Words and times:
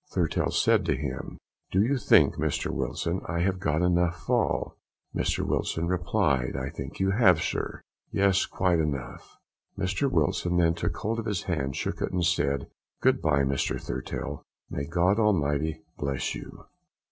Thurtell 0.09 0.49
said 0.49 0.83
to 0.87 0.95
him, 0.95 1.37
"Do 1.69 1.79
you 1.79 1.99
think, 1.99 2.33
Mr 2.37 2.71
Wilson, 2.71 3.21
I 3.27 3.41
have 3.41 3.59
got 3.59 3.83
enough 3.83 4.17
fall?" 4.19 4.75
Mr 5.15 5.45
Wilson 5.45 5.85
replied, 5.87 6.55
"I 6.57 6.69
think 6.71 6.99
you 6.99 7.11
have, 7.11 7.39
Sir. 7.39 7.81
Yes, 8.11 8.47
quite 8.47 8.79
enough." 8.79 9.37
Mr 9.77 10.09
Wilson 10.09 10.57
then 10.57 10.73
took 10.73 10.97
hold 10.97 11.19
of 11.19 11.25
his 11.27 11.43
hand, 11.43 11.75
shook 11.75 12.01
it, 12.01 12.11
and 12.11 12.25
said, 12.25 12.67
"Good 12.99 13.21
bye, 13.21 13.43
Mr 13.43 13.79
Thurtell, 13.79 14.41
may 14.71 14.85
God 14.85 15.19
Almighty 15.19 15.83
bless 15.99 16.33
you." 16.33 16.65